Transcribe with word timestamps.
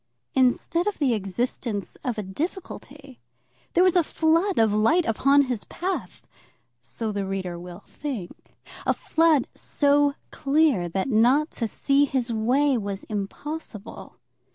Instead 0.33 0.87
of 0.87 0.97
the 0.97 1.13
existence 1.13 1.95
of 2.03 2.17
a 2.17 2.23
difficulty, 2.23 3.19
there 3.75 3.83
was 3.83 3.95
a 3.95 4.01
flood 4.03 4.57
of 4.57 4.73
light 4.73 5.05
upon 5.05 5.43
his 5.43 5.63
path, 5.65 6.25
so 6.79 7.11
the 7.11 7.23
reader 7.23 7.59
will 7.59 7.81
think; 7.87 8.55
a 8.87 8.95
flood 8.95 9.47
so 9.53 10.15
clear 10.31 10.89
that 10.89 11.07
not 11.09 11.51
to 11.51 11.67
see 11.67 12.05
his 12.05 12.31
way 12.33 12.75
was 12.79 13.03
impossible. 13.09 14.15